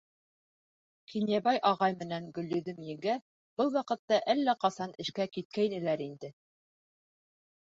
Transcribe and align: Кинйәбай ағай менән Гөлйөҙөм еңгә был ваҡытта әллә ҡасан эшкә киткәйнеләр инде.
Кинйәбай 1.11 1.59
ағай 1.71 1.93
менән 1.99 2.25
Гөлйөҙөм 2.37 2.79
еңгә 2.87 3.17
был 3.61 3.69
ваҡытта 3.77 4.19
әллә 4.35 4.57
ҡасан 4.67 4.97
эшкә 5.05 5.29
киткәйнеләр 5.37 6.05
инде. 6.07 6.33